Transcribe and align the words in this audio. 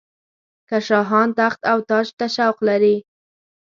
که 0.69 0.77
شاهان 0.87 1.29
تخت 1.39 1.59
او 1.71 1.79
تاج 1.89 2.07
ته 2.17 2.25
شوق 2.35 2.57
لري. 2.67 2.95